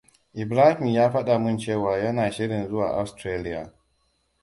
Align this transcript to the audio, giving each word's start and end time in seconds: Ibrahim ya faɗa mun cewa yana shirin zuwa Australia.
Ibrahim 0.43 0.81
ya 0.95 1.11
faɗa 1.13 1.35
mun 1.43 1.57
cewa 1.63 1.93
yana 1.97 2.31
shirin 2.31 2.67
zuwa 2.67 2.87
Australia. 3.01 3.71